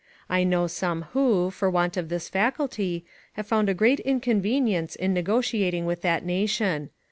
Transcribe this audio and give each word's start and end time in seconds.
I 0.31 0.43
know 0.43 0.65
some 0.65 1.03
who, 1.13 1.51
for 1.51 1.69
want 1.69 1.95
of 1.95 2.09
this 2.09 2.27
faculty, 2.27 3.05
have 3.33 3.45
found 3.45 3.69
a 3.69 3.75
great 3.75 3.99
inconvenience 3.99 4.95
in 4.95 5.13
negotiating 5.13 5.85
with 5.85 6.01
that 6.01 6.25
nation. 6.25 6.89